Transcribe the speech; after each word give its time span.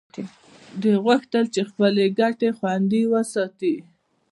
دوی 0.81 0.95
غوښتل 1.05 1.43
چې 1.53 1.61
خپلې 1.69 2.05
ګټې 2.19 2.49
خوندي 2.57 3.03
وساتي 3.13 3.75